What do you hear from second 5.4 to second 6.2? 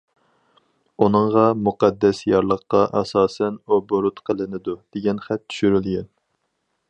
چۈشۈرۈلگەن.